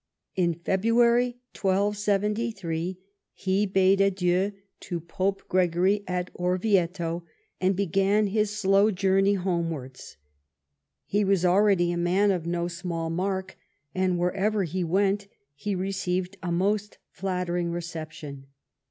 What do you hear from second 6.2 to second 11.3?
Orvieto and began his slow journey homewards. He